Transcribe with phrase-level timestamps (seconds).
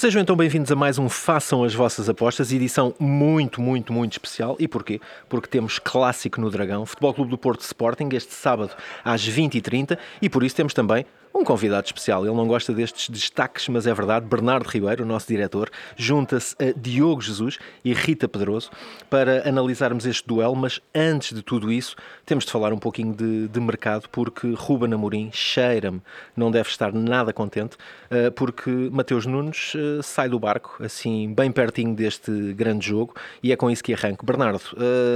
[0.00, 4.56] Sejam então bem-vindos a mais um Façam as Vossas Apostas, edição muito, muito, muito especial.
[4.58, 4.98] E porquê?
[5.28, 8.74] Porque temos clássico no Dragão, Futebol Clube do Porto Sporting, este sábado
[9.04, 11.04] às 20h30, e por isso temos também
[11.34, 12.24] um convidado especial.
[12.24, 14.26] Ele não gosta destes destaques, mas é verdade.
[14.26, 18.70] Bernardo Ribeiro, o nosso diretor, junta-se a Diogo Jesus e Rita Pedroso
[19.08, 20.56] para analisarmos este duelo.
[20.56, 21.96] Mas antes de tudo isso,
[22.26, 26.02] temos de falar um pouquinho de, de mercado, porque Ruben Amorim cheira-me,
[26.36, 27.76] não deve estar nada contente,
[28.10, 33.52] eh, porque Mateus Nunes eh, sai do barco, assim, bem pertinho deste grande jogo, e
[33.52, 34.24] é com isso que arranco.
[34.24, 34.60] Bernardo,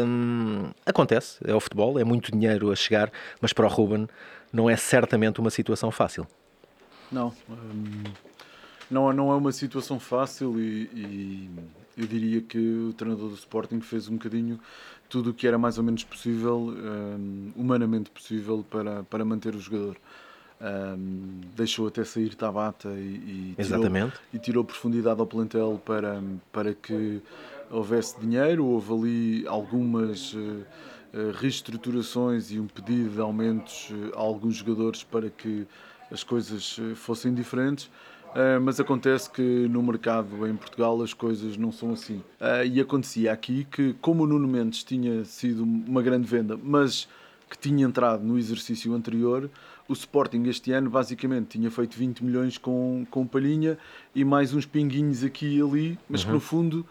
[0.06, 3.10] hum, acontece, é o futebol, é muito dinheiro a chegar,
[3.40, 4.08] mas para o Ruben
[4.54, 6.26] não é certamente uma situação fácil.
[7.10, 8.04] Não, hum,
[8.88, 11.50] não, não é uma situação fácil e, e,
[11.96, 14.60] eu diria que o treinador do Sporting fez um bocadinho
[15.08, 19.58] tudo o que era mais ou menos possível, hum, humanamente possível, para, para manter o
[19.58, 19.96] jogador.
[20.60, 26.72] Um, deixou até sair Tabata e, e, tirou, e tirou profundidade ao plantel para, para
[26.72, 27.20] que
[27.70, 28.64] houvesse dinheiro.
[28.64, 30.32] Houve ali algumas.
[30.32, 30.64] Uh,
[31.40, 35.66] reestruturações e um pedido de aumentos eh, a alguns jogadores para que
[36.10, 37.90] as coisas eh, fossem diferentes.
[38.62, 42.20] mas acontece que no mercado em Portugal as coisas não são assim.
[42.68, 47.06] e acontecia aqui que, como o Nuno Mendes tinha sido uma grande venda, mas
[47.48, 49.48] que tinha entrado no exercício anterior,
[49.88, 53.78] o Sporting este ano basicamente tinha feito 20 milhões com, com Palhinha
[54.12, 56.26] e mais uns pinguinhos aqui e ali, mas uhum.
[56.26, 56.86] que no fundo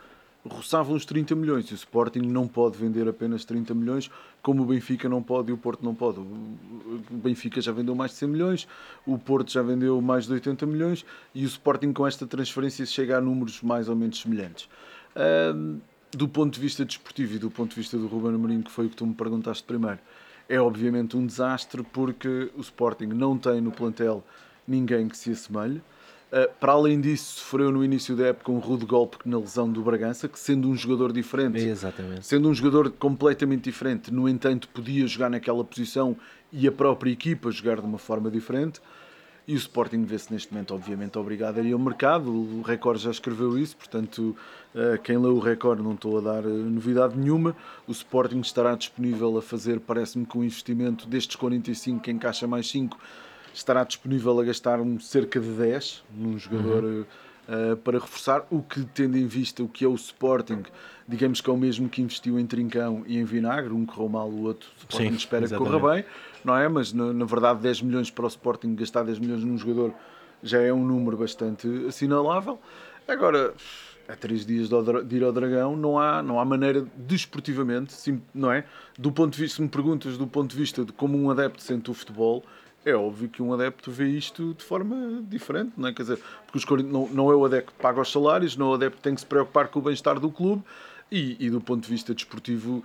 [0.46, 1.66] roçavam os 30 milhões.
[1.70, 4.10] E o Sporting não pode vender apenas 30 milhões,
[4.42, 6.20] como o Benfica não pode e o Porto não pode.
[6.20, 6.28] O
[7.12, 8.68] Benfica já vendeu mais de 100 milhões,
[9.06, 13.18] o Porto já vendeu mais de 80 milhões e o Sporting com esta transferência chega
[13.18, 14.70] a números mais ou menos semelhantes.
[16.12, 18.86] do ponto de vista desportivo e do ponto de vista do Ruben Amorim, que foi
[18.86, 20.00] o que tu me perguntaste primeiro,
[20.48, 24.24] é obviamente um desastre porque o Sporting não tem no plantel
[24.68, 25.82] ninguém que se assemelhe.
[26.34, 29.84] Uh, para além disso, sofreu no início da época um rude golpe na lesão do
[29.84, 32.26] Bragança, que sendo um jogador diferente, Exatamente.
[32.26, 36.18] sendo um jogador completamente diferente, no entanto, podia jogar naquela posição
[36.52, 38.82] e a própria equipa jogar de uma forma diferente.
[39.48, 42.32] E o Sporting vê-se neste momento, obviamente, obrigado a ir ao mercado.
[42.32, 44.36] O Record já escreveu isso, portanto,
[44.74, 47.56] uh, quem leu o Record não estou a dar uh, novidade nenhuma.
[47.86, 52.68] O Sporting estará disponível a fazer, parece-me, com um investimento destes 45 que encaixa mais
[52.72, 52.98] 5
[53.54, 57.06] estará disponível a gastar um cerca de 10 num jogador uhum.
[57.48, 60.64] uh, para reforçar, o que tendo em vista o que é o Sporting,
[61.08, 64.30] digamos que é o mesmo que investiu em Trincão e em Vinagre, um correu mal,
[64.30, 65.72] o outro o Sporting Sim, espera exatamente.
[65.72, 66.06] que corra bem,
[66.44, 66.68] não é?
[66.68, 69.94] Mas na, na, verdade 10 milhões para o Sporting, gastar 10 milhões num jogador
[70.42, 72.60] já é um número bastante assinalável.
[73.08, 73.54] Agora,
[74.08, 77.96] a três dias de ir ao Dragão, não há, não há maneira desportivamente,
[78.34, 78.66] não é?
[78.98, 81.62] Do ponto de vista, se me perguntas do ponto de vista de como um adepto
[81.62, 82.44] sente o futebol,
[82.86, 85.94] é óbvio que um adepto vê isto de forma diferente, não é?
[85.94, 88.70] Quer dizer, porque os, não, não é o adepto que paga os salários, não é
[88.70, 90.64] o adepto que tem que se preocupar com o bem-estar do clube
[91.12, 92.84] e, e, do ponto de vista desportivo,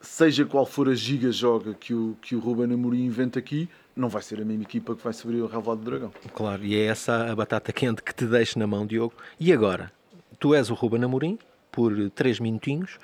[0.00, 4.22] seja qual for a giga-joga que o, que o Ruben Amorim inventa aqui, não vai
[4.22, 6.12] ser a mesma equipa que vai subir o relevado do Dragão.
[6.34, 9.14] Claro, e é essa a batata quente que te deixo na mão, Diogo.
[9.40, 9.90] E agora?
[10.38, 11.38] Tu és o Ruben Amorim,
[11.72, 12.98] por três minutinhos,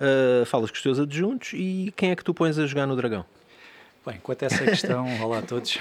[0.00, 2.96] uh, falas com os teus adjuntos e quem é que tu pões a jogar no
[2.96, 3.24] Dragão?
[4.08, 5.78] Bem, quanto a essa questão, olá a todos,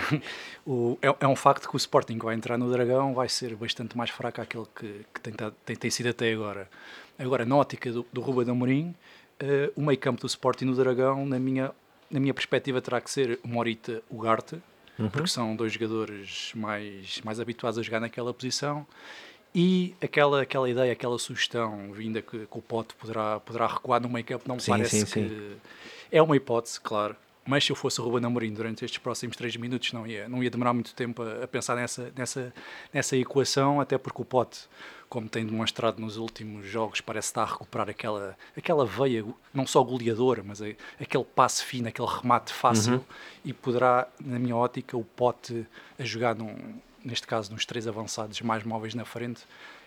[0.68, 3.96] o, é, é, um facto que o Sporting vai entrar no Dragão vai ser bastante
[3.96, 5.34] mais fraco aquele que, que tem,
[5.66, 6.70] tem, tem, sido até agora.
[7.18, 8.94] Agora, na ótica do, do Ruba de Amorim,
[9.42, 11.72] uh, o meio campo do Sporting no Dragão, na minha,
[12.12, 14.62] na minha perspectiva, terá que ser o Morita Ugarte,
[15.00, 15.10] uhum.
[15.10, 18.86] porque são dois jogadores mais, mais habituados a jogar naquela posição.
[19.56, 24.10] E aquela, aquela ideia, aquela sugestão vinda que, que o Pote poderá, poderá recuar no
[24.10, 25.30] meio campo, não me sim, parece sim, que.
[25.30, 25.56] Sim.
[26.12, 27.16] É uma hipótese, claro
[27.48, 30.44] mas se eu fosse o Ruben Amorim durante estes próximos três minutos não ia, não
[30.44, 32.54] ia demorar muito tempo a, a, pensar nessa, nessa,
[32.94, 34.68] nessa equação, até porque o Pote,
[35.08, 39.82] como tem demonstrado nos últimos jogos, parece estar a recuperar aquela, aquela veia, não só
[39.82, 40.66] goleadora, mas a,
[41.00, 43.04] aquele passe fino, aquele remate fácil, uhum.
[43.46, 45.66] e poderá, na minha ótica, o Pote
[45.98, 46.54] a jogar, num,
[47.04, 49.44] neste caso, nos três avançados mais móveis na frente,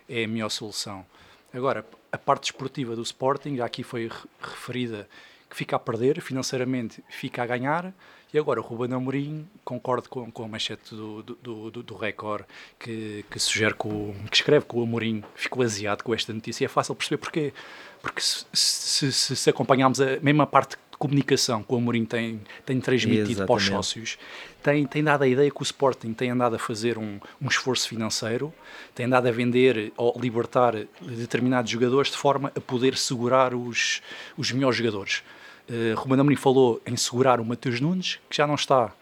[0.08, 1.04] é a melhor solução.
[1.52, 4.10] Agora, a parte esportiva do Sporting, já aqui foi
[4.40, 5.08] referida
[5.50, 7.92] que fica a perder, financeiramente fica a ganhar.
[8.32, 12.44] E agora o Ruben Amorim, concordo com, com a manchete do, do, do, do Record,
[12.78, 16.64] que, que sugere que, o, que escreve que o Amorim ficou aziado com esta notícia.
[16.64, 17.52] É fácil perceber porquê.
[18.00, 22.78] Porque se, se, se, se acompanharmos a mesma parte comunicação que o Amorim tem, tem
[22.78, 23.46] transmitido Exatamente.
[23.46, 24.18] para os sócios,
[24.62, 27.88] tem, tem dado a ideia que o Sporting tem andado a fazer um, um esforço
[27.88, 28.52] financeiro,
[28.94, 34.02] tem andado a vender ou libertar determinados jogadores de forma a poder segurar os,
[34.36, 35.22] os melhores jogadores.
[35.70, 38.92] Uh, Ruben Amorim falou em segurar o Mateus Nunes, que já não está.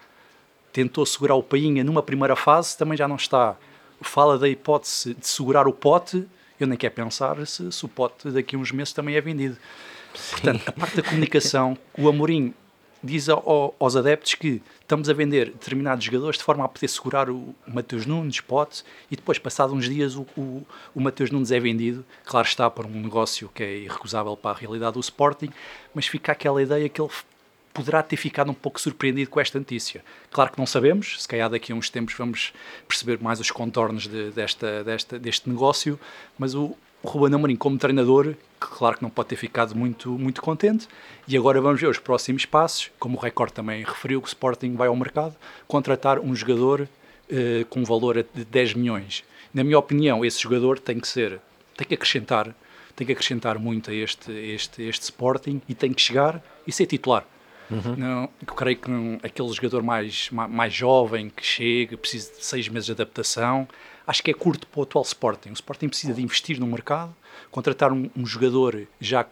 [0.71, 3.57] Tentou segurar o Painha numa primeira fase, também já não está.
[4.03, 6.27] fala da hipótese de segurar o pote,
[6.61, 9.57] eu nem quero pensar se, se o pote daqui a uns meses também é vendido.
[10.15, 10.31] Sim.
[10.33, 12.53] Portanto, a parte da comunicação, o Amorim
[13.03, 17.31] diz ao, aos adeptos que estamos a vender determinados jogadores de forma a poder segurar
[17.31, 21.53] o, o Mateus Nunes, Pote, e depois, passados uns dias, o, o, o Mateus Nunes
[21.53, 22.05] é vendido.
[22.25, 25.51] Claro está, por um negócio que é irrecusável para a realidade do Sporting,
[25.95, 27.11] mas fica aquela ideia que ele
[27.73, 30.05] poderá ter ficado um pouco surpreendido com esta notícia.
[30.31, 32.53] Claro que não sabemos, se calhar daqui a uns tempos vamos
[32.89, 35.99] perceber mais os contornos de, desta, desta, deste negócio,
[36.37, 40.11] mas o, o Ruben Amorim como treinador, que claro que não pode ter ficado muito,
[40.11, 40.89] muito contente,
[41.27, 44.75] e agora vamos ver os próximos passos, como o Record também referiu, que o Sporting
[44.75, 45.37] vai ao mercado
[45.67, 46.89] contratar um jogador
[47.31, 49.23] eh, com um valor de 10 milhões.
[49.53, 51.41] Na minha opinião, esse jogador tem que ser,
[51.77, 52.55] tem que acrescentar,
[52.97, 56.87] tem que acrescentar muito a este, este, este Sporting e tem que chegar e ser
[56.87, 57.25] titular.
[57.71, 57.97] Uhum.
[57.97, 62.45] Não, eu creio que não, aquele jogador mais, mais, mais jovem que chega, precisa de
[62.45, 63.69] seis meses de adaptação,
[64.09, 65.51] acho que é curto para o atual Sporting.
[65.51, 67.15] O Sporting precisa de investir no mercado,
[67.51, 69.27] contratar um, um jogador já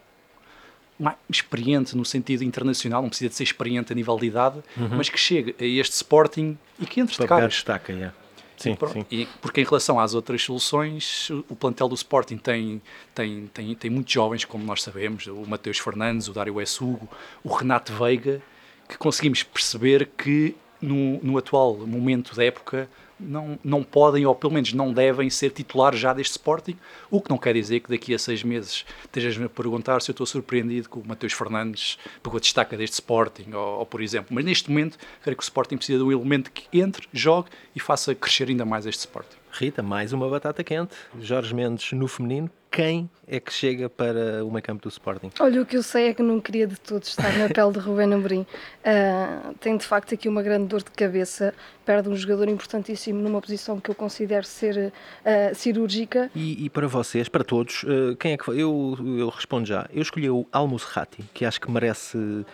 [0.99, 4.89] mais experiente no sentido internacional, não precisa de ser experiente a nível de idade, uhum.
[4.91, 7.47] mas que chegue a este Sporting e que entre de cara.
[7.47, 8.15] destaca, yeah.
[8.55, 9.05] Sim, sim.
[9.11, 12.81] E porque em relação às outras soluções, o plantel do Sporting tem,
[13.13, 17.07] tem, tem, tem muitos jovens, como nós sabemos, o Mateus Fernandes, o Dário Essugo,
[17.43, 18.41] o Renato Veiga,
[18.89, 22.89] que conseguimos perceber que no, no atual momento da época
[23.19, 26.77] não, não podem, ou pelo menos não devem, ser titulares já deste Sporting,
[27.09, 30.13] o que não quer dizer que daqui a seis meses estejas-me a perguntar se eu
[30.13, 34.27] estou surpreendido com o Mateus Fernandes pegou destaca deste Sporting, ou, ou, por exemplo.
[34.31, 37.79] Mas neste momento, creio que o Sporting precisa de um elemento que entre, jogue e
[37.79, 39.37] faça crescer ainda mais este Sporting.
[39.51, 40.93] Rita, mais uma batata quente.
[41.19, 42.49] Jorge Mendes no feminino.
[42.77, 45.31] Quem é que chega para o meio campo do Sporting?
[45.39, 47.79] Olha, o que eu sei é que não queria de todos estar na pele de
[47.79, 48.41] Rubén Amorim.
[48.41, 51.55] Uh, tem de facto aqui uma grande dor de cabeça.
[51.83, 56.29] Perde um jogador importantíssimo numa posição que eu considero ser uh, cirúrgica.
[56.35, 58.47] E, e, para vocês, para todos, uh, quem é que?
[58.51, 59.89] Eu, eu respondo já.
[59.91, 62.45] Eu escolhi o Almusrati, que acho que merece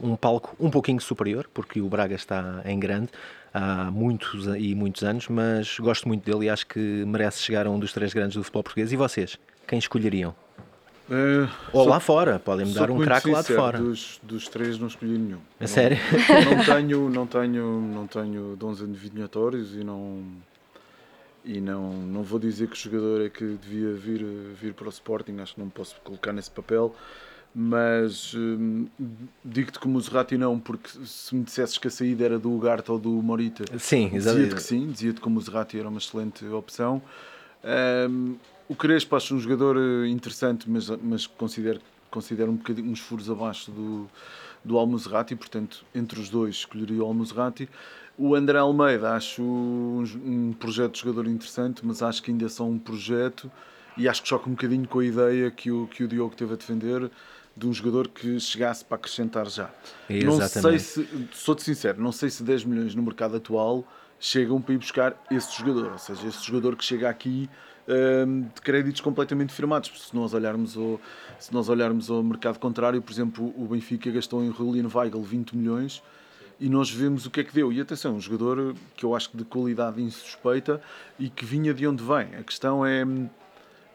[0.00, 3.08] um palco um pouquinho superior, porque o Braga está em grande
[3.52, 7.70] há muitos e muitos anos, mas gosto muito dele e acho que merece chegar a
[7.70, 8.92] um dos três grandes do futebol português.
[8.92, 10.34] E vocês, quem escolheriam?
[11.08, 13.78] Uh, Ou sou, lá fora, podem-me dar um craque lá de fora.
[13.78, 15.38] Dos, dos três não escolhi nenhum.
[15.58, 15.96] É não, sério?
[16.44, 20.22] Não tenho, não tenho, não tenho dons adivinhatórios e não
[21.44, 24.22] e não, não vou dizer que o jogador é que devia vir,
[24.54, 26.94] vir para o Sporting, acho que não posso colocar nesse papel
[27.54, 28.86] mas hum,
[29.44, 32.90] digo-te como o Zerrati não, porque se me dissesses que a saída era do Ugarte
[32.90, 37.02] ou do Morita, sim, dizia-te que sim, dizia-te como o Zerrati era uma excelente opção.
[38.10, 38.36] Um,
[38.68, 41.80] o Crespo acho um jogador eh, interessante, mas, mas considero,
[42.10, 44.06] considero um bocadinho uns furos abaixo do,
[44.62, 47.68] do Almuzerati, portanto, entre os dois escolheria o Almuzerati.
[48.16, 52.48] O André Almeida acho um, um projeto de jogador interessante, mas acho que ainda é
[52.48, 53.50] só um projeto
[53.98, 56.54] e acho que choca um bocadinho com a ideia que o, que o Diogo teve
[56.54, 57.10] a defender
[57.56, 59.70] de um jogador que chegasse para acrescentar já.
[60.08, 60.24] Exatamente.
[60.24, 63.84] Não sei se, sou-te sincero, não sei se 10 milhões no mercado atual
[64.20, 67.50] chegam para ir buscar esse jogador, ou seja, esse jogador que chega aqui
[67.88, 69.90] um, de créditos completamente firmados.
[70.08, 71.00] Se nós olharmos ao,
[71.38, 75.56] se nós olharmos ao mercado contrário, por exemplo, o Benfica gastou em Julian Weigl 20
[75.56, 76.02] milhões
[76.60, 77.72] e nós vemos o que é que deu.
[77.72, 80.80] E atenção, um jogador que eu acho que de qualidade insuspeita
[81.18, 82.34] e que vinha de onde vem.
[82.38, 83.04] A questão é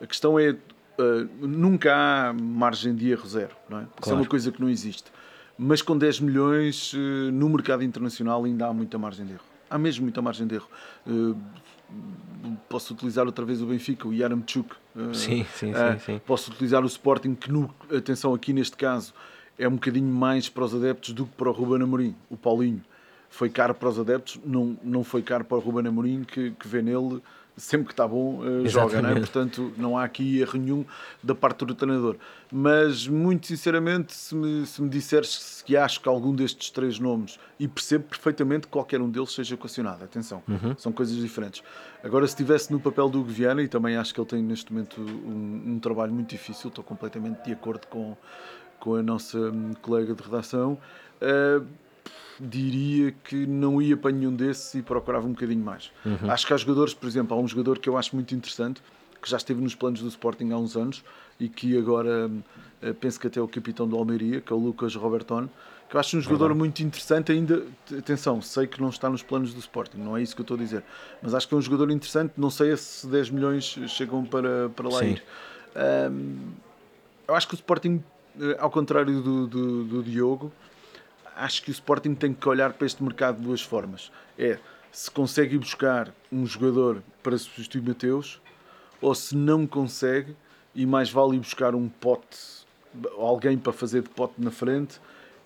[0.03, 0.55] a questão é
[0.95, 3.81] Uh, nunca há margem de erro zero, não é?
[3.81, 3.93] Claro.
[3.99, 5.11] Isso é uma coisa que não existe.
[5.57, 6.97] Mas com 10 milhões uh,
[7.31, 9.43] no mercado internacional ainda há muita margem de erro.
[9.71, 10.69] Há mesmo muita margem de erro.
[11.07, 11.35] Uh,
[12.69, 14.69] posso utilizar outra vez o Benfica, o Yaramchuk.
[15.13, 19.15] sim, sim, sim, sim, Posso utilizar o Sporting, que, no, atenção, aqui neste caso,
[19.57, 22.83] é um bocadinho mais para os adeptos do que para o Ruben Amorim, o Paulinho.
[23.31, 26.67] Foi caro para os adeptos, não, não foi caro para o Ruben Amorim, que, que
[26.67, 27.19] vê nele
[27.55, 29.15] sempre que está bom, uh, joga, não é?
[29.15, 30.85] Portanto, não há aqui erro nenhum
[31.21, 32.15] da parte do treinador.
[32.51, 37.39] Mas, muito sinceramente, se me, se me disseres que acho que algum destes três nomes,
[37.59, 40.75] e percebo perfeitamente que qualquer um deles seja equacionado, atenção, uhum.
[40.77, 41.63] são coisas diferentes.
[42.03, 44.99] Agora, se estivesse no papel do Guiana, e também acho que ele tem neste momento
[44.99, 48.17] um, um trabalho muito difícil, estou completamente de acordo com,
[48.79, 50.77] com a nossa hum, colega de redação.
[51.21, 51.65] Uh,
[52.39, 55.91] diria que não ia para nenhum desses e procurava um bocadinho mais.
[56.05, 56.29] Uhum.
[56.29, 58.81] Acho que há jogadores, por exemplo, há um jogador que eu acho muito interessante,
[59.21, 61.03] que já esteve nos planos do Sporting há uns anos
[61.39, 64.59] e que agora uh, penso que até é o capitão do Almeria, que é o
[64.59, 65.47] Lucas Roberton,
[65.89, 66.57] que eu acho um jogador uhum.
[66.57, 67.63] muito interessante ainda,
[67.97, 70.55] atenção, sei que não está nos planos do Sporting, não é isso que eu estou
[70.55, 70.83] a dizer,
[71.21, 74.89] mas acho que é um jogador interessante, não sei se 10 milhões chegam para, para
[74.89, 75.11] lá Sim.
[75.11, 75.23] ir.
[76.11, 76.51] Um,
[77.27, 78.03] eu acho que o Sporting,
[78.39, 80.51] eh, ao contrário do, do, do Diogo,
[81.35, 84.11] acho que o Sporting tem que olhar para este mercado de duas formas.
[84.37, 84.57] É
[84.91, 88.39] se consegue buscar um jogador para substituir Mateus
[89.01, 90.35] ou se não consegue
[90.75, 92.37] e mais vale ir buscar um pote,
[93.17, 94.99] alguém para fazer de pote na frente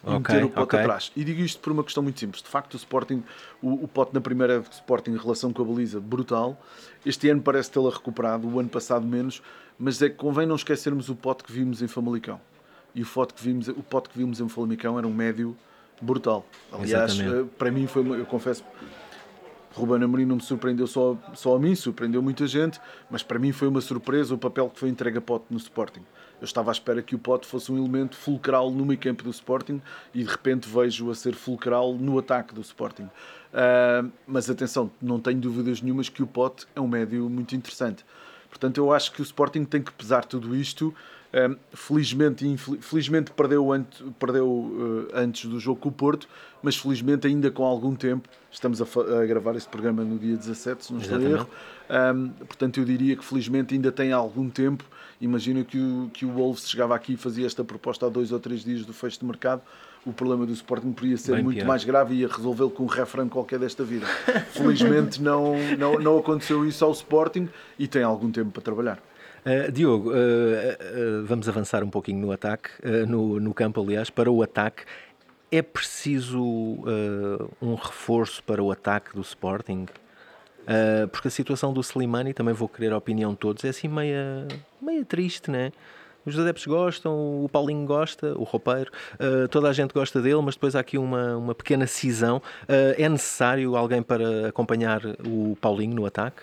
[0.06, 0.80] e Ok, meter o pote ok.
[0.80, 1.12] atrás.
[1.16, 2.42] E digo isto por uma questão muito simples.
[2.42, 3.24] De facto, o Sporting,
[3.62, 6.62] o, o pote na primeira Sporting em relação com a baliza, brutal.
[7.06, 9.42] Este ano parece tê-la recuperado, o ano passado menos,
[9.80, 12.40] mas é que convém não esquecermos o pote que vimos em Famalicão.
[12.94, 15.56] E o pote que vimos, o pote que vimos em Famalicão era um médio
[16.02, 16.46] brutal.
[16.72, 17.48] Aliás, Exatamente.
[17.48, 18.64] eh, para mim foi, eu confesso,
[19.74, 23.52] Ruben Amorim não me surpreendeu só, só a mim, surpreendeu muita gente, mas para mim
[23.52, 26.02] foi uma surpresa o papel que foi entregue a Pote no Sporting.
[26.40, 29.30] Eu estava à espera que o Pote fosse um elemento fulcral no meio campo do
[29.32, 29.82] Sporting
[30.14, 33.10] e de repente vejo-o a ser fulcral no ataque do Sporting.
[33.54, 38.06] Ah, mas atenção, não tenho dúvidas nenhumas que o Pote é um médio muito interessante.
[38.50, 40.94] Portanto, eu acho que o Sporting tem que pesar tudo isto.
[41.34, 46.28] Um, felizmente, infel- felizmente perdeu, ante- perdeu uh, antes do jogo com o Porto,
[46.64, 48.30] mas felizmente ainda com algum tempo.
[48.50, 51.48] Estamos a, a gravar este programa no dia 17, se não estou erro.
[52.16, 54.86] Um, portanto, eu diria que felizmente ainda tem algum tempo.
[55.20, 58.40] Imagina que o, que o Wolves chegava aqui e fazia esta proposta há dois ou
[58.40, 59.62] três dias do fecho de mercado.
[60.08, 61.68] O problema do Sporting poderia ser Bem muito pior.
[61.68, 64.06] mais grave e ia resolvê-lo com um refrão qualquer desta vida.
[64.52, 69.00] Felizmente não, não, não aconteceu isso ao Sporting e tem algum tempo para trabalhar.
[69.46, 72.70] Uh, Diogo, uh, uh, vamos avançar um pouquinho no ataque,
[73.08, 74.84] no, no campo, aliás, para o ataque.
[75.52, 76.44] É preciso
[77.62, 79.86] um reforço para o ataque do Sporting?
[81.10, 84.46] Porque a situação do Slimani, também vou querer a opinião de todos, é assim meia,
[84.82, 85.72] meia triste, né?
[86.28, 90.56] Os adeptos gostam, o Paulinho gosta, o roupeiro, uh, toda a gente gosta dele, mas
[90.56, 92.38] depois há aqui uma, uma pequena cisão.
[92.64, 96.42] Uh, é necessário alguém para acompanhar o Paulinho no ataque?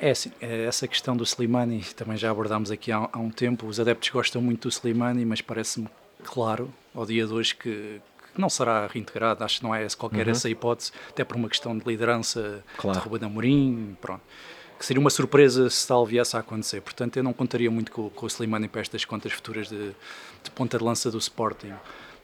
[0.00, 3.66] É assim, é essa questão do Slimani também já abordámos aqui há, há um tempo.
[3.66, 5.88] Os adeptos gostam muito do Slimani, mas parece-me
[6.24, 8.00] claro ao dia de hoje que,
[8.38, 9.42] não será reintegrado.
[9.42, 12.98] Acho que não é qualquer essa hipótese, até por uma questão de liderança Claro.
[12.98, 13.96] de Ruben Amorim.
[14.00, 14.22] Pronto.
[14.78, 16.80] Que seria uma surpresa se tal viesse a acontecer.
[16.80, 19.92] Portanto, eu não contaria muito com, com o Slimani para estas contas futuras de,
[20.44, 21.72] de ponta de lança do Sporting.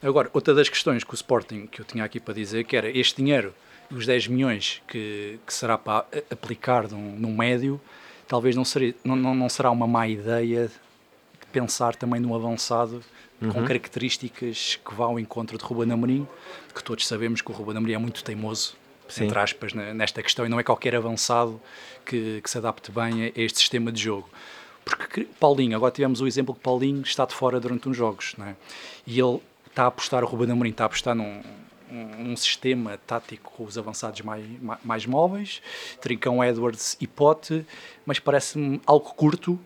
[0.02, 2.90] Agora, outra das questões que o Sporting, que eu tinha aqui para dizer, que era
[2.90, 3.54] este dinheiro,
[3.90, 7.80] os 10 milhões que, que será para aplicar num, num médio,
[8.26, 13.02] talvez não, seria, não, não, não será uma má ideia de pensar também num avançado
[13.50, 16.28] com características que vá ao encontro de Ruben Amorim,
[16.74, 18.76] que todos sabemos que o Ruben Amorim é muito teimoso,
[19.14, 19.24] Sim.
[19.24, 21.60] entre aspas, ne- nesta questão, e não é qualquer avançado
[22.04, 24.28] que, que se adapte bem a este sistema de jogo.
[24.84, 28.34] Porque que- Paulinho, agora tivemos o exemplo que Paulinho está de fora durante uns jogos,
[28.36, 28.56] não é?
[29.06, 31.40] e ele está a apostar, o Ruben Amorim está a apostar num,
[31.90, 35.62] um, um sistema tático com os avançados mais, ma- mais móveis,
[36.00, 37.64] Trincão, Edwards e Pote,
[38.04, 39.58] mas parece-me algo curto,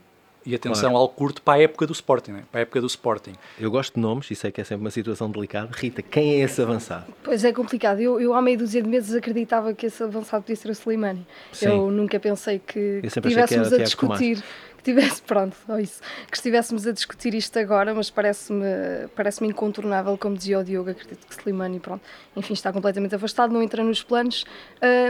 [0.46, 0.96] e atenção, Claro.
[0.96, 2.42] algo curto para a época do Sporting, não é?
[2.50, 3.32] para a época do Sporting.
[3.58, 5.68] Eu gosto de nomes e sei que é sempre uma situação delicada.
[5.74, 7.04] Rita, quem é esse avançado?
[7.22, 8.00] Pois é complicado.
[8.00, 11.26] Eu, eu há meia dúzia de meses acreditava que esse avançado podia ser o Slimani.
[11.52, 11.66] Sim.
[11.66, 14.44] Eu nunca pensei que, Eu que sempre achei que era estivéssemos a discutir.
[14.86, 16.00] Tivesse, pronto, só isso.
[16.30, 21.26] Que estivéssemos a discutir isto agora, mas parece-me parece incontornável, como dizia o Diogo, acredito
[21.26, 22.04] que Slimani, pronto,
[22.36, 24.44] enfim, está completamente afastado, não entra nos planos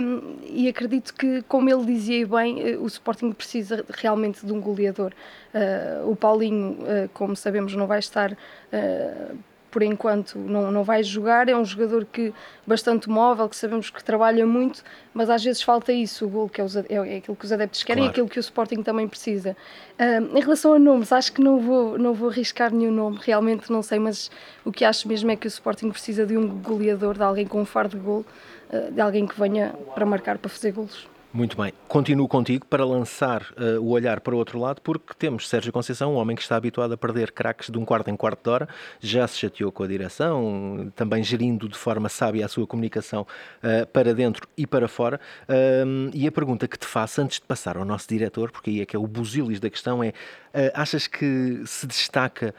[0.03, 4.61] hum, e acredito que, como ele dizia bem, eh, o Sporting precisa realmente de um
[4.63, 5.13] goleador.
[5.53, 8.33] Ah, o Paulinho, ah, como sabemos, não vai estar
[8.73, 9.35] ah,
[9.77, 12.33] por enquanto não, não vai jogar, é um jogador que
[12.67, 16.63] bastante móvel, que sabemos que trabalha muito, mas às vezes falta isso, o gol que
[16.63, 18.11] é, os, é, é aquilo que os adeptos querem e Claro.
[18.13, 19.55] aquilo que o Sporting também precisa.
[19.99, 23.83] Em relação a nomes, acho que não vou, não vou arriscar nenhum nome, realmente não
[23.83, 24.31] sei, mas
[24.65, 27.61] o que acho mesmo é que o Sporting precisa de um goleador, de alguém com
[27.61, 28.25] um faro de gol,
[28.73, 31.07] ah, de alguém que venha para marcar, para fazer golos.
[31.33, 31.71] Muito bem.
[31.87, 36.15] Continuo contigo para lançar eh, o olhar para o outro lado, porque temos Sérgio Conceição,
[36.15, 38.69] um homem que está habituado a perder craques de um quarto em quarto de hora,
[39.01, 43.27] já se chateou com a direção, também gerindo de forma sábia a sua comunicação
[43.63, 45.21] eh, para dentro e para fora.
[45.47, 48.81] Ahm, e a pergunta que te faço antes de passar ao nosso diretor, porque aí
[48.81, 50.15] é que é o busilis da questão, é
[50.55, 52.55] eh, achas que se destaca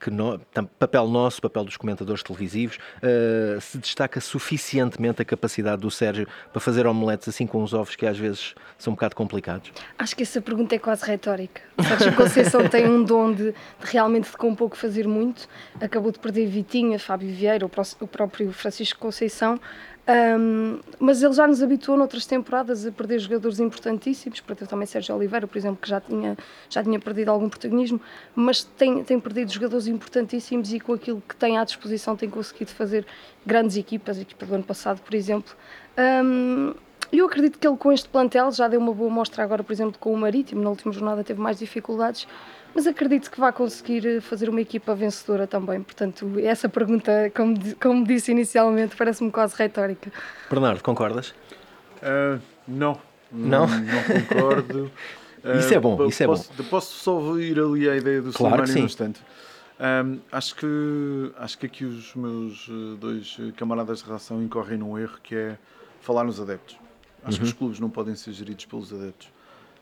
[0.00, 0.40] que no-
[0.76, 2.78] papel nosso, papel dos comentadores televisivos,
[3.60, 8.06] se destaca suficientemente a capacidade do Sérgio para fazer omeletes assim com os ovos que
[8.06, 9.70] às vezes são um bocado complicados?
[9.98, 11.60] Acho que essa pergunta é quase retórica.
[11.86, 15.48] Sérgio Conceição tem um dom de, de realmente de com pouco fazer muito.
[15.80, 19.60] Acabou de perder Vitinha, Fábio Vieira, o, pró- o próprio Francisco Conceição.
[20.06, 25.14] Ahm, mas ele já nos habituou noutras temporadas a perder jogadores importantíssimos, perdeu também Sérgio
[25.14, 26.36] Oliveira, por exemplo, que já tinha,
[26.68, 28.00] já tinha perdido algum protagonismo,
[28.34, 32.72] mas tem, tem perdido jogadores importantíssimos e com aquilo que tem à disposição tem conseguido
[32.72, 33.06] fazer
[33.46, 35.54] grandes equipas, a equipa do ano passado, por exemplo.
[35.96, 36.74] Ahm,
[37.12, 39.98] eu acredito que ele com este plantel já deu uma boa mostra agora, por exemplo,
[39.98, 42.26] com o Marítimo, na última jornada teve mais dificuldades,
[42.74, 45.82] mas acredito que vai conseguir eh, fazer uma equipa vencedora também.
[45.82, 50.12] Portanto, essa pergunta, como, como disse inicialmente, parece-me quase retórica.
[50.48, 51.30] Bernardo, concordas?
[52.00, 52.98] Uh, não.
[53.32, 53.66] Não?
[53.66, 54.90] Não concordo.
[55.58, 56.64] isso é bom, isso é posso, bom.
[56.64, 59.20] Posso só ir ali a ideia do claro Slimani no instante.
[59.80, 65.18] Um, acho, que, acho que aqui os meus dois camaradas de relação incorrem num erro
[65.22, 65.58] que é
[66.00, 66.78] falar nos adeptos.
[67.24, 67.42] Acho uhum.
[67.44, 69.28] que os clubes não podem ser geridos pelos adeptos.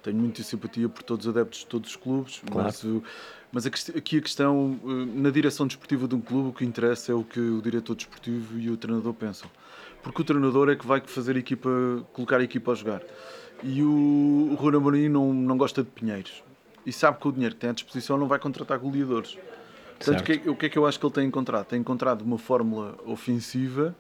[0.02, 2.68] Tenho muita simpatia por todos os adeptos de todos os clubes, claro.
[2.68, 2.84] mas,
[3.52, 4.78] mas aqui a questão,
[5.14, 8.58] na direção desportiva de um clube, o que interessa é o que o diretor desportivo
[8.58, 9.50] e o treinador pensam.
[10.02, 11.68] Porque o treinador é que vai fazer a equipa,
[12.12, 13.02] colocar a equipa a jogar.
[13.62, 16.44] E o, o Rui Amorim não, não gosta de pinheiros.
[16.86, 19.36] E sabe que o dinheiro que tem à disposição não vai contratar goleadores.
[19.98, 21.66] Portanto, o que, o que é que eu acho que ele tem encontrado?
[21.66, 23.94] Tem encontrado uma fórmula ofensiva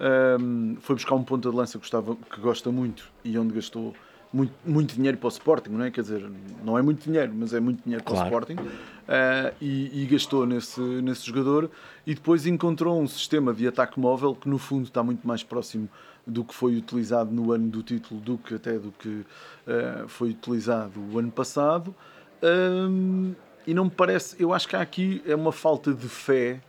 [0.00, 3.94] um, foi buscar um ponto de lança que, gostava, que gosta muito e onde gastou
[4.32, 5.90] muito, muito dinheiro para o Sporting, não é?
[5.90, 6.30] Quer dizer,
[6.62, 8.54] não é muito dinheiro, mas é muito dinheiro para o Sporting.
[8.54, 11.70] Uh, e, e, gastou nesse, nesse jogador
[12.06, 15.88] e depois encontrou um sistema de ataque móvel que no fundo está muito mais próximo
[16.26, 20.30] do que foi utilizado no ano do título do que até do que uh, foi
[20.30, 21.94] utilizado o ano passado.
[22.42, 23.34] Um,
[23.66, 26.60] e não me parece, eu acho que há aqui é uma falta de fé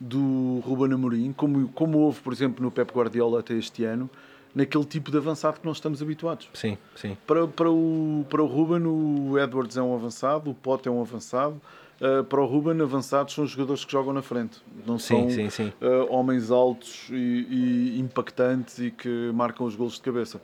[0.00, 4.10] do Ruben Amorim, como, como houve, por exemplo, no Pep Guardiola até este ano,
[4.54, 6.48] naquele tipo de avançado que nós estamos habituados.
[6.54, 7.16] Sim, sim.
[7.26, 11.00] Para, para, o, para o Ruben, o Edwards é um avançado, o Pote é um
[11.00, 11.60] avançado.
[12.00, 14.62] Uh, para o Ruben, avançados são os jogadores que jogam na frente.
[14.86, 15.72] Não sim, são sim, sim.
[15.80, 20.40] Uh, homens altos e, e, impactantes e que marcam os golos de cabeça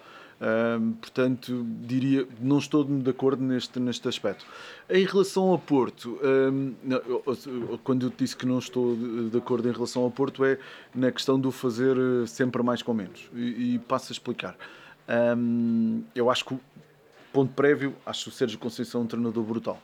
[1.00, 4.44] portanto, diria, não estou de acordo neste, neste aspecto.
[4.90, 6.18] Em relação ao Porto,
[6.52, 6.74] um,
[7.84, 10.58] quando eu disse que não estou de, acordo em relação ao Porto, é
[10.94, 13.30] na questão do fazer eh, sempre mais com menos.
[13.34, 14.56] E, e passo a explicar.
[15.36, 16.58] Um, eu acho que,
[17.32, 19.80] ponto prévio, acho o Sérgio Conceição um treinador brutal.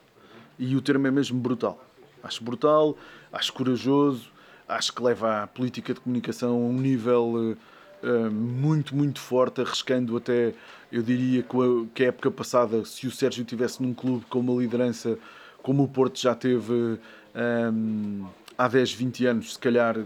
[0.59, 1.85] E o termo é mesmo brutal.
[2.23, 2.97] Acho brutal,
[3.33, 4.33] acho corajoso,
[4.67, 7.57] acho que leva a política de comunicação a um nível
[8.03, 10.55] eh, muito, muito forte, arriscando até,
[10.91, 14.41] eu diria que a, que a época passada, se o Sérgio tivesse num clube com
[14.41, 15.19] uma liderança
[15.63, 16.99] como o Porto já teve um,
[17.35, 19.97] eh, há 10, 20 anos, se calhar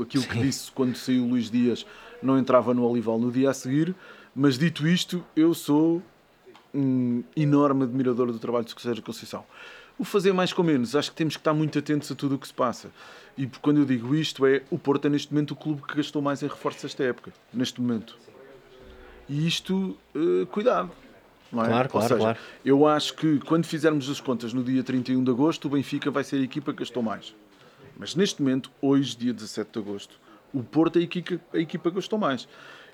[0.00, 0.28] aquilo Sim.
[0.28, 1.84] que disse quando saiu o Luís Dias
[2.22, 3.94] não entrava no Olival no dia a seguir.
[4.34, 6.02] Mas dito isto, eu sou
[6.72, 9.44] um enorme admirador do trabalho de Sérgio Conceição.
[9.98, 12.38] O fazer mais com menos, acho que temos que estar muito atentos a tudo o
[12.38, 12.90] que se passa.
[13.36, 16.20] E quando eu digo isto, é o Porto é neste momento o clube que gastou
[16.20, 18.16] mais em reforços esta época, neste momento.
[19.28, 20.90] E isto, uh, cuidado.
[21.52, 21.54] É?
[21.54, 22.38] Claro, claro, seja, claro.
[22.64, 26.24] Eu acho que quando fizermos as contas no dia 31 de agosto, o Benfica vai
[26.24, 27.34] ser a equipa que gastou mais.
[27.96, 30.18] Mas neste momento, hoje, dia 17 de agosto,
[30.52, 32.48] o Porto é a equipa, a equipa que gastou mais.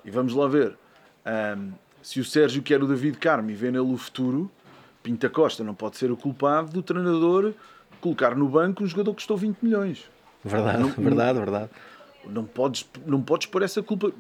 [0.05, 0.77] E vamos lá ver.
[1.57, 4.51] Um, se o Sérgio quer o David Carmo e vê nele o futuro,
[5.03, 7.55] Pinta Costa não pode ser o culpado do treinador
[8.01, 10.05] colocar no banco um jogador que custou 20 milhões.
[10.45, 11.71] Verdade, não, verdade, verdade.
[12.27, 14.13] Não podes, não podes pôr essa culpa.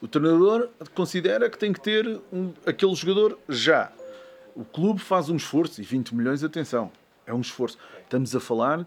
[0.00, 3.92] O treinador considera que tem que ter um, aquele jogador já.
[4.54, 6.90] O clube faz um esforço, e 20 milhões, atenção,
[7.26, 7.78] é um esforço.
[8.02, 8.86] Estamos a falar, uh,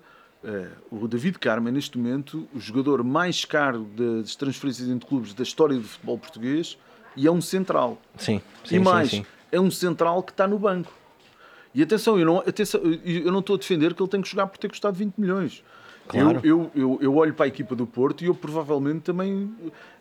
[0.90, 5.76] o David Carmen, neste momento, o jogador mais caro das transferências entre clubes da história
[5.76, 6.78] do futebol português,
[7.16, 8.00] e é um central.
[8.18, 9.26] Sim, sim E mais, sim, sim.
[9.52, 10.94] é um central que está no banco.
[11.74, 14.48] E atenção, eu não, atenção, eu não estou a defender que ele tem que jogar
[14.48, 15.64] por ter custado 20 milhões.
[16.08, 16.40] Claro.
[16.44, 19.54] Eu, eu, eu, eu, olho para a equipa do Porto e eu provavelmente também,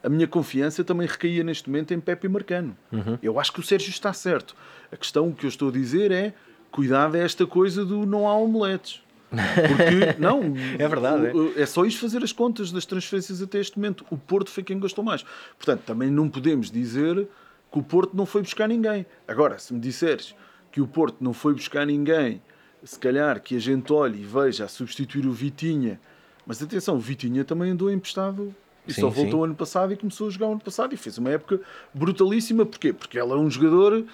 [0.02, 2.76] a minha confiança também recaía neste momento em Pepe Marcano.
[2.92, 3.18] Uhum.
[3.22, 4.54] Eu acho que o Sérgio está certo.
[4.90, 6.32] A questão que eu estou a dizer é,
[6.70, 9.02] cuidado a esta coisa do não há omeletes.
[9.30, 11.26] Porque, não, é verdade.
[11.56, 11.62] É.
[11.62, 14.06] é só isto fazer as contas das transferências até este momento.
[14.08, 15.24] O Porto foi quem gastou mais.
[15.58, 17.26] Portanto, também não podemos dizer
[17.70, 19.04] que o Porto não foi buscar ninguém.
[19.26, 20.34] Agora, se me disseres
[20.76, 22.42] que o Porto não foi buscar ninguém
[22.84, 25.98] se calhar que a gente olhe e veja a substituir o Vitinha.
[26.46, 28.54] Mas atenção, o Vitinha também andou emprestado
[28.86, 29.44] e sim, só voltou sim.
[29.46, 31.62] ano passado e começou a jogar ano passado e fez uma época
[31.94, 32.66] brutalíssima.
[32.66, 32.92] Porquê?
[32.92, 34.04] Porque ele é um jogador,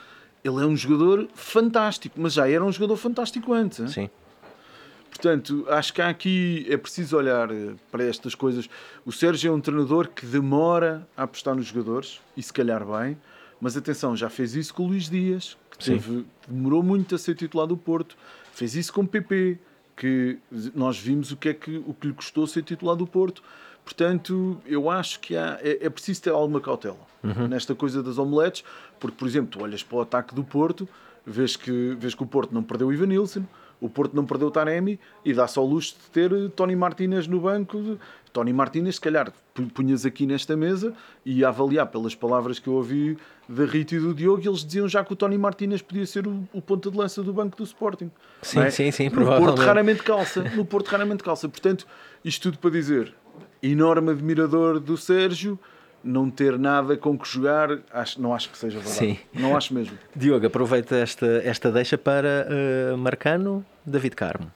[0.45, 3.81] ele é um jogador fantástico, mas já era um jogador fantástico antes.
[3.81, 3.89] Hein?
[3.89, 4.11] Sim.
[5.11, 8.71] Portanto, acho que há aqui é preciso olhar eh, para estas coisas.
[9.05, 13.19] O Sérgio é um treinador que demora a apostar nos jogadores e se calhar bem,
[13.61, 17.67] mas atenção, já fez isso com o Luís Dias, teve, demorou muito a ser titular
[17.67, 18.17] do Porto.
[18.53, 19.59] Fez isso com o PP,
[19.97, 20.39] que
[20.75, 23.43] nós vimos o que é que, o que lhe custou ser titular do Porto.
[23.85, 27.49] Portanto, eu acho que há, é, é preciso ter alguma cautela uhum.
[27.49, 28.65] nesta coisa das omeletes,
[29.01, 30.89] porque, por exemplo, tu olhas para o ataque do Porto,
[31.27, 33.45] vês que, vês que o Porto não perdeu o Ivanilson,
[33.83, 37.41] O Porto não perdeu o Taremi e dá-se ao luxo de ter Tony Martínez no
[37.41, 37.99] banco.
[38.33, 39.33] Tony Martínez, se calhar,
[39.75, 40.95] punhas aqui nesta mesa
[41.27, 43.19] e a avaliar pelas palavras que eu ouvi
[43.49, 46.49] da Rita e do Diogo, eles diziam já que o Tony Martínez podia ser o,
[46.53, 48.09] o ponta de lança do banco do Sporting.
[48.41, 48.71] Sim, é?
[48.71, 49.57] sim, sim, no provavelmente.
[49.57, 50.43] Porto raramente calça.
[50.55, 51.49] No Porto raramente calça.
[51.49, 51.85] Portanto,
[52.25, 53.13] isto tudo para dizer,
[53.61, 55.59] enorme admirador do Sérgio,
[56.05, 58.97] não ter nada com que jogar, acho, não acho que seja verdade.
[58.97, 59.19] Sim.
[59.35, 59.99] Não acho mesmo.
[60.15, 64.51] Diogo, aproveita esta, esta deixa para uh, Marcano, David Carmo.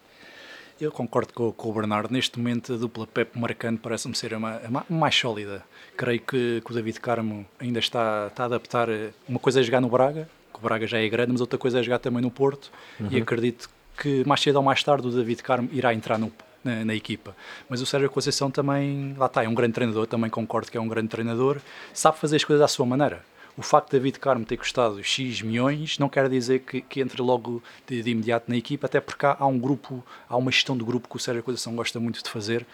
[0.81, 2.13] Eu concordo com, com, o Bernardo.
[2.13, 5.65] Neste momento, a dupla Pepe Marcano parece-me ser a, a, a, mais sólida.
[5.97, 8.89] Creio que, que, o David Carmo ainda está, está a adaptar.
[9.27, 11.81] Uma coisa é jogar no Braga, que o Braga já é grande, mas outra coisa
[11.81, 12.71] é jogar também no Porto.
[13.01, 13.09] Uhum.
[13.11, 16.31] E acredito que mais cedo ou mais tarde o David Carmo irá entrar no,
[16.63, 17.35] na, na, equipa.
[17.71, 20.81] Mas o Sérgio Conceição também, lá está, é um grande treinador, também concordo que é
[20.81, 21.59] um grande treinador,
[21.95, 23.25] sabe fazer as coisas à sua maneira.
[23.59, 27.23] O facto de David Carmo ter custado X milhões não quer dizer que, que entre
[27.23, 30.77] logo de, de, imediato na equipa, até porque há, há, um grupo, há uma gestão
[30.77, 32.67] do grupo que o Sérgio Conceição gosta muito de fazer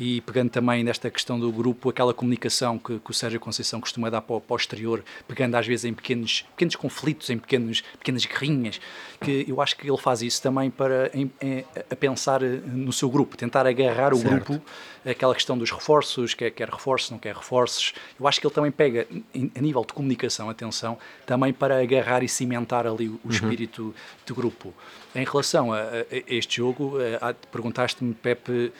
[0.00, 4.08] e pegando também nesta questão do grupo, aquela comunicação que, que o Sérgio Conceição costuma
[4.08, 7.82] dar para o, para o exterior, pegando às vezes em pequenos, pequenos conflitos, em pequenos,
[7.98, 8.80] pequenas guerrinhas,
[9.20, 13.10] que eu acho que ele faz isso também para em, em, a pensar no seu
[13.10, 14.54] grupo, tentar agarrar o certo.
[14.54, 14.64] grupo,
[15.04, 17.92] aquela questão dos reforços, quer, quer reforços, não quer reforços.
[18.18, 19.06] Eu acho que ele também pega,
[19.54, 23.30] a nível de comunicação, atenção, também para agarrar e cimentar ali o, uhum.
[23.30, 23.94] espírito
[24.26, 24.72] do grupo.
[25.14, 26.94] Em relação a, a, a este jogo,
[27.52, 28.72] perguntaste-me, Pepe,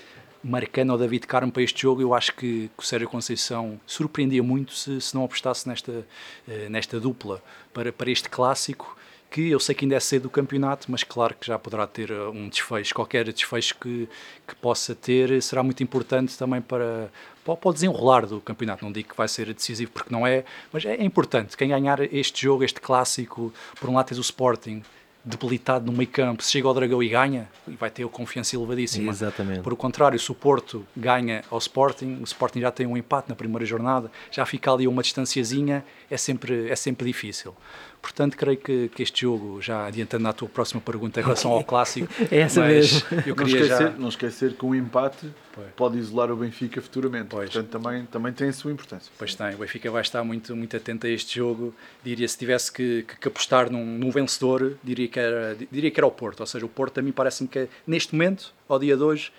[0.43, 4.43] Marcano ou David Carmo para este jogo, eu acho que, que o Sérgio Conceição surpreendia
[4.43, 6.07] muito se, se não apostasse nesta,
[6.49, 7.43] eh, nesta dupla
[7.75, 8.97] para, para este clássico,
[9.31, 12.11] que eu sei que ainda é cedo do campeonato, mas claro que já poderá ter
[12.11, 12.95] eh, um desfecho.
[12.95, 14.09] Qualquer desfecho que,
[14.47, 17.11] que possa ter será muito importante também para,
[17.45, 18.85] para o desenrolar do campeonato.
[18.85, 21.57] Não digo que vai ser decisivo porque não é, mas é importante.
[21.57, 24.83] Quem ganhar este jogo, este clássico, por um lado tens o Sporting
[25.25, 29.11] debilitado no meio campo, se chega ao Dragão e ganha, vai ter confiança elevadíssima.
[29.11, 29.61] Exatamente.
[29.61, 33.29] Por o contrário, se o Porto ganha ao Sporting, o Sporting já tem um empate
[33.29, 37.55] na primeira jornada, já fica ali uma distanciazinha, é sempre, é sempre difícil.
[38.01, 41.63] Portanto, creio que, que este jogo, já adiantando na tua próxima pergunta em relação ao
[41.63, 43.07] clássico, é essa mesmo.
[43.27, 43.91] Eu queria não, esquecer, já...
[43.91, 45.67] não esquecer que um empate pois.
[45.77, 47.27] pode isolar o Benfica futuramente.
[47.29, 47.51] Pois.
[47.51, 49.13] Portanto, também, também tem a sua importância.
[49.19, 51.75] Pois tem, o Benfica vai estar muito, muito atento a este jogo.
[52.03, 56.01] Diria, se tivesse que, que, que apostar num, num, vencedor, diria que, era, diria que
[56.01, 56.41] era o Porto.
[56.41, 59.31] Ou seja, o Porto a mim parece-me que neste momento, ao dia de hoje,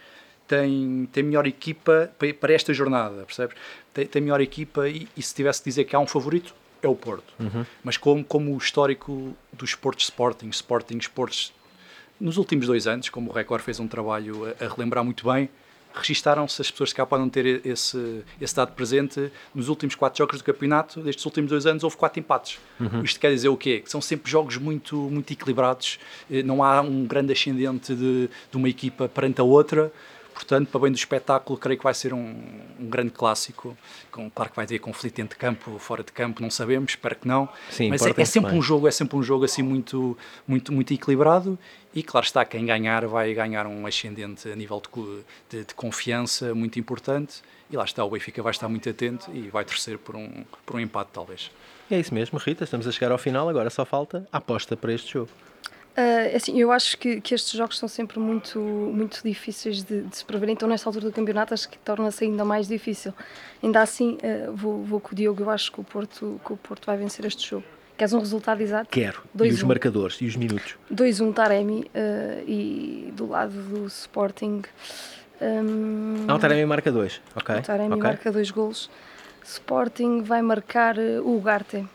[0.47, 3.55] tem, tem melhor equipa para esta jornada, percebes?
[3.93, 6.87] Tem, tem melhor equipa e, e se tivesse que dizer que há um favorito, é
[6.87, 7.33] o Porto.
[7.39, 7.65] Uhum.
[7.83, 11.53] Mas como, como o histórico dos esportes Sporting, Sporting Esportes,
[12.19, 15.49] nos últimos dois anos, como o Record fez um trabalho a, a relembrar muito bem,
[15.93, 20.37] registaram-se, as pessoas que cá podem ter esse, esse dado presente, nos últimos quatro jogos
[20.37, 22.59] do campeonato, destes últimos dois anos, houve quatro empates.
[22.79, 23.03] Uhum.
[23.03, 23.81] Isto quer dizer o quê?
[23.81, 28.57] Que são sempre jogos muito, muito equilibrados, eh, não há um grande ascendente de, de
[28.57, 29.91] uma equipa perante a outra,
[30.41, 32.35] Portanto, para bem do espetáculo, creio que vai ser um,
[32.79, 33.77] um, grande clássico.
[34.11, 37.27] Com, claro que vai ter conflito entre campo, fora de campo, não sabemos, espero que
[37.27, 37.47] não.
[37.69, 40.91] Sim, Mas é, é, sempre um jogo, é sempre um jogo assim muito, muito, muito
[40.91, 41.59] equilibrado.
[41.93, 45.23] E claro está, quem ganhar vai ganhar um ascendente a nível de,
[45.57, 47.43] de, de confiança muito importante.
[47.69, 50.75] E lá está, o Benfica vai estar muito atento e vai torcer por um, por
[50.75, 51.51] um empate, talvez.
[51.89, 52.63] É isso mesmo, Rita.
[52.63, 55.29] Estamos a chegar ao final, agora só falta a aposta para este jogo.
[55.91, 60.15] Uh, assim, eu acho que, que, estes jogos são sempre muito, muito difíceis de, de,
[60.15, 63.13] se prever, então nesta altura do campeonato acho que torna-se ainda mais difícil.
[63.61, 66.57] Ainda assim, uh, vou, vou com o Diogo, eu acho que o, Porto, que o
[66.57, 67.65] Porto vai vencer este jogo.
[67.97, 68.89] Queres um resultado exato?
[68.89, 69.21] Quero.
[69.33, 69.67] Dois e os um.
[69.67, 70.75] marcadores e os minutos?
[70.91, 74.63] 2-1 um, Taremi uh, e do lado do Sporting.
[75.41, 77.21] Um, ah, o Taremi marca 2.
[77.35, 77.55] Ok.
[77.55, 78.03] O Taremi okay.
[78.03, 78.89] marca 2 golos.
[79.43, 81.85] Sporting vai marcar o Ugarte.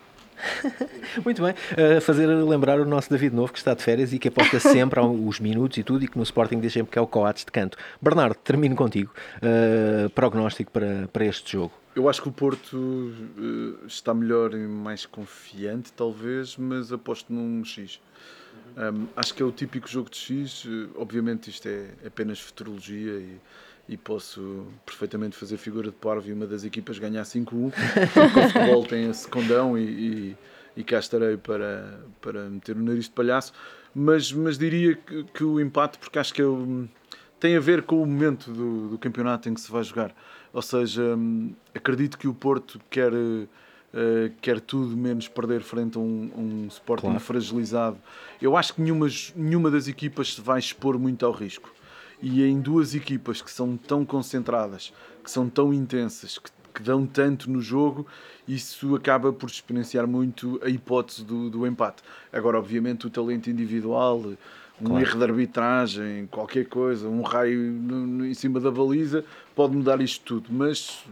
[1.23, 1.53] Muito bem.
[1.53, 4.99] Uh, fazer lembrar o nosso David Novo, que está de férias e que aposta sempre
[4.99, 7.51] os minutos e tudo, e que no Sporting diz sempre que é o Coates de
[7.51, 7.77] canto.
[8.01, 9.11] Bernardo, termino contigo.
[9.37, 11.73] Uh, prognóstico para, para este jogo.
[11.95, 17.63] Eu acho que o Porto uh, está melhor e mais confiante, talvez, mas aposto num
[17.63, 17.99] X.
[18.77, 20.67] Um, acho que é o típico jogo de X.
[20.95, 23.39] obviamente, isto é apenas futurologia e
[23.87, 27.71] e posso perfeitamente fazer figura de parvo e uma das equipas ganhar 5-1,
[28.13, 30.37] porque o futebol tem esse condão e, e,
[30.75, 33.53] e, cá estarei para, para meter o nariz de palhaço,
[33.95, 36.87] mas, mas diria que, que o empate, porque acho que eu,
[37.39, 40.13] tem a ver com o momento do, do campeonato em que se vai jogar,
[40.51, 41.17] ou seja,
[41.73, 43.13] acredito que o Porto quer...
[43.13, 43.47] Uh,
[44.41, 47.19] quer tudo menos perder frente a um, um Sporting claro.
[47.21, 47.97] fragilizado.
[48.39, 51.71] Eu acho que nenhuma, nenhuma das equipas se vai expor muito ao risco
[52.21, 54.91] e em duas equipas que são tão concentradas,
[55.23, 58.05] que são tão intensas, que, que dão tanto no jogo,
[58.47, 62.01] isso acaba por experienciar muito a hipótese do, do empate.
[62.31, 64.33] Agora, obviamente, o talento individual,
[64.79, 65.01] Um Claro.
[65.03, 69.25] erro de arbitragem, qualquer coisa, um raio no- no- em cima da baliza,
[69.55, 70.49] pode mudar isto tudo.
[70.53, 71.03] Mas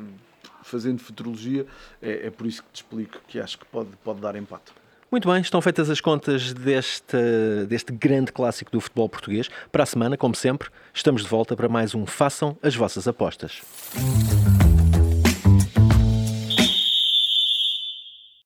[0.61, 1.65] fazendo futurologia,
[1.99, 4.71] é, é por isso que te explico que acho que pode, pode dar empate.
[5.11, 7.15] Muito bem, estão feitas as contas deste,
[7.69, 9.49] deste grande clássico do futebol português.
[9.71, 13.61] Para a semana, como sempre, estamos de volta para mais um Façam as Vossas Apostas.